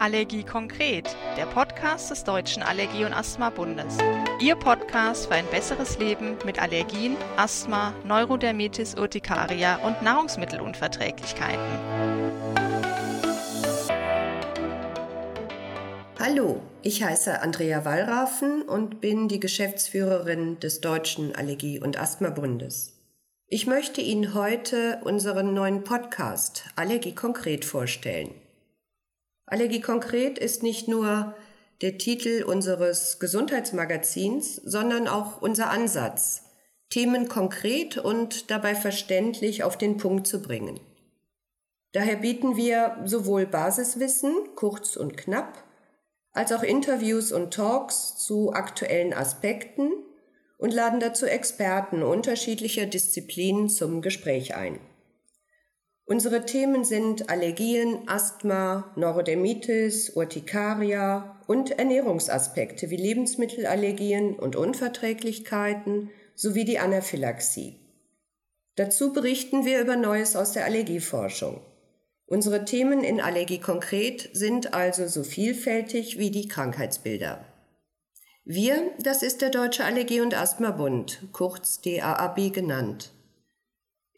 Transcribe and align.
Allergie 0.00 0.44
konkret, 0.44 1.14
der 1.36 1.44
Podcast 1.44 2.10
des 2.10 2.24
Deutschen 2.24 2.62
Allergie- 2.62 3.04
und 3.04 3.12
Asthma-Bundes. 3.12 3.98
Ihr 4.40 4.56
Podcast 4.56 5.26
für 5.26 5.34
ein 5.34 5.44
besseres 5.50 5.98
Leben 5.98 6.38
mit 6.46 6.58
Allergien, 6.58 7.18
Asthma, 7.36 7.92
Neurodermitis, 8.06 8.94
Urtikaria 8.94 9.76
und 9.86 10.00
Nahrungsmittelunverträglichkeiten. 10.00 11.60
Hallo, 16.18 16.62
ich 16.80 17.02
heiße 17.02 17.42
Andrea 17.42 17.84
Wallraffen 17.84 18.62
und 18.62 19.02
bin 19.02 19.28
die 19.28 19.40
Geschäftsführerin 19.40 20.58
des 20.60 20.80
Deutschen 20.80 21.34
Allergie- 21.34 21.78
und 21.78 22.00
Asthma-Bundes. 22.00 22.96
Ich 23.48 23.66
möchte 23.66 24.00
Ihnen 24.00 24.32
heute 24.32 25.02
unseren 25.04 25.52
neuen 25.52 25.84
Podcast 25.84 26.64
Allergie 26.74 27.14
konkret 27.14 27.66
vorstellen. 27.66 28.30
Allergie 29.50 29.80
konkret 29.80 30.38
ist 30.38 30.62
nicht 30.62 30.88
nur 30.88 31.34
der 31.82 31.98
Titel 31.98 32.44
unseres 32.44 33.18
Gesundheitsmagazins, 33.18 34.56
sondern 34.56 35.08
auch 35.08 35.42
unser 35.42 35.70
Ansatz, 35.70 36.42
Themen 36.88 37.28
konkret 37.28 37.98
und 37.98 38.50
dabei 38.50 38.74
verständlich 38.74 39.62
auf 39.64 39.76
den 39.76 39.96
Punkt 39.96 40.26
zu 40.26 40.40
bringen. 40.40 40.78
Daher 41.92 42.16
bieten 42.16 42.56
wir 42.56 42.98
sowohl 43.04 43.46
Basiswissen, 43.46 44.34
kurz 44.54 44.96
und 44.96 45.16
knapp, 45.16 45.64
als 46.32 46.52
auch 46.52 46.62
Interviews 46.62 47.32
und 47.32 47.52
Talks 47.52 48.16
zu 48.16 48.52
aktuellen 48.52 49.12
Aspekten 49.12 49.90
und 50.58 50.72
laden 50.72 51.00
dazu 51.00 51.26
Experten 51.26 52.02
unterschiedlicher 52.02 52.86
Disziplinen 52.86 53.68
zum 53.68 54.02
Gespräch 54.02 54.54
ein. 54.54 54.78
Unsere 56.10 56.44
Themen 56.44 56.82
sind 56.82 57.30
Allergien, 57.30 58.08
Asthma, 58.08 58.90
Neurodermitis, 58.96 60.10
Urtikaria 60.10 61.40
und 61.46 61.78
Ernährungsaspekte 61.78 62.90
wie 62.90 62.96
Lebensmittelallergien 62.96 64.34
und 64.34 64.56
Unverträglichkeiten 64.56 66.10
sowie 66.34 66.64
die 66.64 66.80
Anaphylaxie. 66.80 67.76
Dazu 68.74 69.12
berichten 69.12 69.64
wir 69.64 69.80
über 69.80 69.94
Neues 69.94 70.34
aus 70.34 70.50
der 70.50 70.64
Allergieforschung. 70.64 71.60
Unsere 72.26 72.64
Themen 72.64 73.04
in 73.04 73.20
Allergie 73.20 73.60
konkret 73.60 74.30
sind 74.32 74.74
also 74.74 75.06
so 75.06 75.22
vielfältig 75.22 76.18
wie 76.18 76.32
die 76.32 76.48
Krankheitsbilder. 76.48 77.44
Wir, 78.44 78.90
das 78.98 79.22
ist 79.22 79.42
der 79.42 79.50
Deutsche 79.50 79.84
Allergie- 79.84 80.22
und 80.22 80.34
Asthma-Bund, 80.34 81.28
kurz 81.30 81.80
DAAB 81.82 82.52
genannt. 82.52 83.12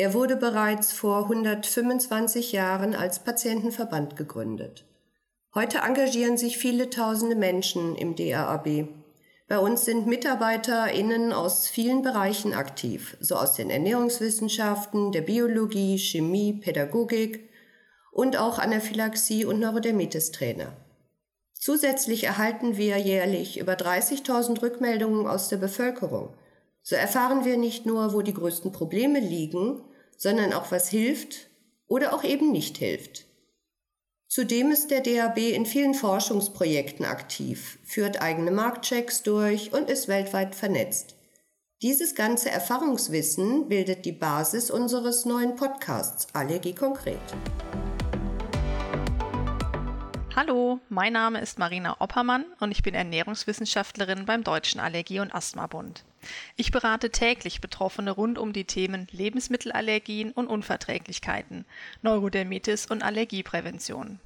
Er 0.00 0.14
wurde 0.14 0.36
bereits 0.36 0.94
vor 0.94 1.24
125 1.24 2.52
Jahren 2.52 2.94
als 2.94 3.18
Patientenverband 3.18 4.16
gegründet. 4.16 4.86
Heute 5.54 5.80
engagieren 5.80 6.38
sich 6.38 6.56
viele 6.56 6.88
tausende 6.88 7.36
Menschen 7.36 7.96
im 7.96 8.16
DAAB. 8.16 8.88
Bei 9.46 9.58
uns 9.58 9.84
sind 9.84 10.06
MitarbeiterInnen 10.06 11.34
aus 11.34 11.68
vielen 11.68 12.00
Bereichen 12.00 12.54
aktiv, 12.54 13.18
so 13.20 13.34
aus 13.34 13.52
den 13.52 13.68
Ernährungswissenschaften, 13.68 15.12
der 15.12 15.20
Biologie, 15.20 15.98
Chemie, 15.98 16.54
Pädagogik 16.54 17.50
und 18.10 18.38
auch 18.38 18.58
Anaphylaxie 18.58 19.44
und 19.44 19.60
Neurodermitis-Trainer. 19.60 20.72
Zusätzlich 21.52 22.24
erhalten 22.24 22.78
wir 22.78 22.96
jährlich 22.96 23.58
über 23.58 23.74
30.000 23.74 24.62
Rückmeldungen 24.62 25.26
aus 25.26 25.50
der 25.50 25.58
Bevölkerung. 25.58 26.30
So 26.80 26.96
erfahren 26.96 27.44
wir 27.44 27.58
nicht 27.58 27.84
nur, 27.84 28.14
wo 28.14 28.22
die 28.22 28.32
größten 28.32 28.72
Probleme 28.72 29.20
liegen, 29.20 29.82
sondern 30.20 30.52
auch 30.52 30.70
was 30.70 30.88
hilft 30.90 31.48
oder 31.86 32.12
auch 32.12 32.22
eben 32.22 32.52
nicht 32.52 32.76
hilft. 32.76 33.24
Zudem 34.28 34.70
ist 34.70 34.90
der 34.90 35.00
DAB 35.00 35.38
in 35.38 35.64
vielen 35.64 35.94
Forschungsprojekten 35.94 37.06
aktiv, 37.06 37.78
führt 37.84 38.20
eigene 38.20 38.50
Marktchecks 38.50 39.22
durch 39.22 39.72
und 39.72 39.88
ist 39.88 40.08
weltweit 40.08 40.54
vernetzt. 40.54 41.16
Dieses 41.82 42.14
ganze 42.14 42.50
Erfahrungswissen 42.50 43.68
bildet 43.68 44.04
die 44.04 44.12
Basis 44.12 44.70
unseres 44.70 45.24
neuen 45.24 45.56
Podcasts 45.56 46.28
Allergie 46.34 46.74
konkret. 46.74 47.18
Hallo, 50.36 50.80
mein 50.90 51.14
Name 51.14 51.40
ist 51.40 51.58
Marina 51.58 51.96
Oppermann 51.98 52.44
und 52.60 52.72
ich 52.72 52.82
bin 52.82 52.94
Ernährungswissenschaftlerin 52.94 54.26
beim 54.26 54.44
Deutschen 54.44 54.80
Allergie- 54.80 55.20
und 55.20 55.34
Asthma-Bund. 55.34 56.04
Ich 56.56 56.70
berate 56.70 57.10
täglich 57.10 57.60
Betroffene 57.60 58.10
rund 58.10 58.38
um 58.38 58.52
die 58.52 58.64
Themen 58.64 59.06
Lebensmittelallergien 59.10 60.32
und 60.32 60.46
Unverträglichkeiten, 60.46 61.64
Neurodermitis 62.02 62.86
und 62.86 63.02
Allergieprävention. 63.02 64.20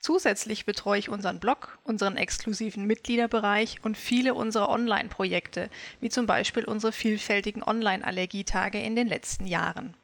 Zusätzlich 0.00 0.66
betreue 0.66 0.98
ich 0.98 1.08
unseren 1.08 1.40
Blog, 1.40 1.78
unseren 1.82 2.18
exklusiven 2.18 2.84
Mitgliederbereich 2.84 3.78
und 3.82 3.96
viele 3.96 4.34
unserer 4.34 4.68
Online-Projekte, 4.68 5.70
wie 6.00 6.10
zum 6.10 6.26
Beispiel 6.26 6.64
unsere 6.64 6.92
vielfältigen 6.92 7.62
Online-Allergietage 7.62 8.78
in 8.82 8.96
den 8.96 9.08
letzten 9.08 9.46
Jahren. 9.46 9.96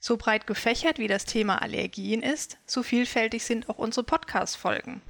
So 0.00 0.16
breit 0.16 0.46
gefächert 0.46 0.98
wie 0.98 1.08
das 1.08 1.26
Thema 1.26 1.60
Allergien 1.60 2.22
ist, 2.22 2.58
so 2.64 2.82
vielfältig 2.82 3.44
sind 3.44 3.68
auch 3.68 3.78
unsere 3.78 4.04
Podcast-Folgen. 4.04 5.02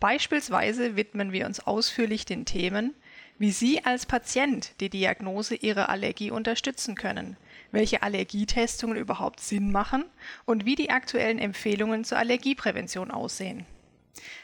Beispielsweise 0.00 0.96
widmen 0.96 1.32
wir 1.32 1.46
uns 1.46 1.60
ausführlich 1.60 2.24
den 2.24 2.44
Themen, 2.44 2.94
wie 3.38 3.50
Sie 3.52 3.84
als 3.84 4.06
Patient 4.06 4.72
die 4.80 4.90
Diagnose 4.90 5.54
Ihrer 5.54 5.88
Allergie 5.88 6.30
unterstützen 6.30 6.94
können, 6.94 7.36
welche 7.70 8.02
Allergietestungen 8.02 8.96
überhaupt 8.96 9.40
Sinn 9.40 9.70
machen 9.70 10.04
und 10.44 10.64
wie 10.64 10.74
die 10.74 10.90
aktuellen 10.90 11.38
Empfehlungen 11.38 12.04
zur 12.04 12.18
Allergieprävention 12.18 13.10
aussehen. 13.10 13.64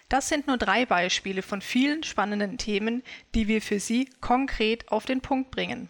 Das 0.09 0.29
sind 0.29 0.47
nur 0.47 0.59
drei 0.59 0.87
Beispiele 0.87 1.43
von 1.43 1.61
vielen 1.61 2.03
spannenden 2.05 2.59
Themen, 2.59 3.03
die 3.35 3.49
wir 3.49 3.61
für 3.61 3.81
Sie 3.81 4.09
konkret 4.21 4.91
auf 4.93 5.07
den 5.07 5.21
Punkt 5.21 5.51
bringen. 5.51 5.89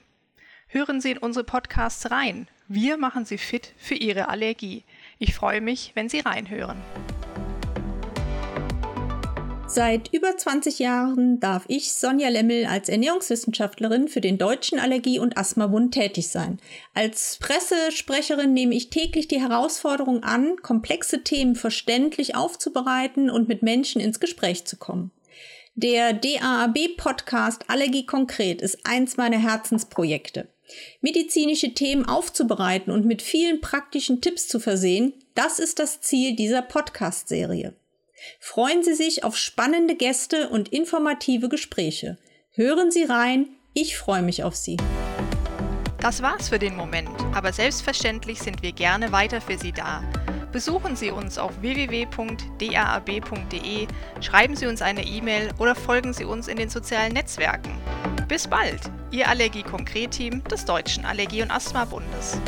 Hören 0.69 1.00
Sie 1.00 1.12
in 1.12 1.19
unsere 1.19 1.44
Podcasts 1.44 2.10
rein. 2.10 2.48
Wir 2.66 2.97
machen 2.97 3.26
Sie 3.26 3.38
fit 3.38 3.75
für 3.76 3.94
Ihre 3.94 4.28
Allergie. 4.28 4.84
Ich 5.19 5.34
freue 5.34 5.60
mich, 5.60 5.93
wenn 5.94 6.09
Sie 6.09 6.20
reinhören. 6.20 6.81
Seit 9.74 10.14
über 10.14 10.36
20 10.36 10.78
Jahren 10.78 11.40
darf 11.40 11.64
ich, 11.66 11.94
Sonja 11.94 12.28
Lemmel, 12.28 12.66
als 12.66 12.88
Ernährungswissenschaftlerin 12.88 14.06
für 14.06 14.20
den 14.20 14.38
Deutschen 14.38 14.78
Allergie- 14.78 15.18
und 15.18 15.36
Asthmabund 15.36 15.92
tätig 15.92 16.28
sein. 16.28 16.60
Als 16.94 17.38
Pressesprecherin 17.40 18.52
nehme 18.52 18.76
ich 18.76 18.90
täglich 18.90 19.26
die 19.26 19.40
Herausforderung 19.40 20.22
an, 20.22 20.54
komplexe 20.62 21.24
Themen 21.24 21.56
verständlich 21.56 22.36
aufzubereiten 22.36 23.28
und 23.30 23.48
mit 23.48 23.64
Menschen 23.64 24.00
ins 24.00 24.20
Gespräch 24.20 24.64
zu 24.64 24.76
kommen. 24.76 25.10
Der 25.74 26.12
DAAB-Podcast 26.12 27.68
Allergie 27.68 28.06
konkret 28.06 28.62
ist 28.62 28.78
eins 28.84 29.16
meiner 29.16 29.38
Herzensprojekte. 29.38 30.46
Medizinische 31.00 31.74
Themen 31.74 32.04
aufzubereiten 32.04 32.92
und 32.92 33.06
mit 33.06 33.22
vielen 33.22 33.60
praktischen 33.60 34.20
Tipps 34.20 34.46
zu 34.46 34.60
versehen, 34.60 35.14
das 35.34 35.58
ist 35.58 35.80
das 35.80 36.00
Ziel 36.00 36.36
dieser 36.36 36.62
Podcast-Serie. 36.62 37.74
Freuen 38.40 38.82
Sie 38.82 38.94
sich 38.94 39.24
auf 39.24 39.36
spannende 39.36 39.94
Gäste 39.94 40.48
und 40.48 40.68
informative 40.68 41.48
Gespräche. 41.48 42.18
Hören 42.52 42.90
Sie 42.90 43.04
rein, 43.04 43.48
ich 43.72 43.96
freue 43.96 44.22
mich 44.22 44.44
auf 44.44 44.54
Sie. 44.54 44.76
Das 46.00 46.22
war's 46.22 46.50
für 46.50 46.58
den 46.58 46.76
Moment, 46.76 47.08
aber 47.34 47.52
selbstverständlich 47.52 48.38
sind 48.38 48.62
wir 48.62 48.72
gerne 48.72 49.10
weiter 49.10 49.40
für 49.40 49.58
Sie 49.58 49.72
da. 49.72 50.02
Besuchen 50.52 50.94
Sie 50.94 51.10
uns 51.10 51.38
auf 51.38 51.60
www.daab.de, 51.62 52.16
schreiben 54.20 54.54
Sie 54.54 54.66
uns 54.66 54.82
eine 54.82 55.04
E-Mail 55.04 55.50
oder 55.58 55.74
folgen 55.74 56.12
Sie 56.12 56.24
uns 56.24 56.46
in 56.46 56.58
den 56.58 56.68
sozialen 56.68 57.12
Netzwerken. 57.12 57.76
Bis 58.28 58.46
bald, 58.46 58.80
Ihr 59.10 59.28
Allergie-Konkret-Team 59.28 60.44
des 60.44 60.64
Deutschen 60.64 61.04
Allergie- 61.04 61.42
und 61.42 61.50
Asthma-Bundes. 61.50 62.38